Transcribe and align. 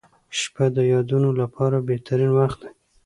•شپه 0.39 0.65
د 0.75 0.77
یادونو 0.93 1.29
لپاره 1.41 1.77
بهترین 1.89 2.31
وخت 2.39 2.59
دی. 2.63 2.71